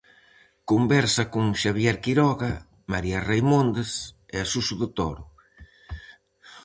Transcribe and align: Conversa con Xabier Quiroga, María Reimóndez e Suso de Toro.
Conversa 0.71 1.23
con 1.33 1.45
Xabier 1.61 1.95
Quiroga, 2.03 2.53
María 2.91 3.19
Reimóndez 3.29 3.91
e 4.35 4.37
Suso 4.51 4.75
de 4.81 4.87
Toro. 4.97 5.23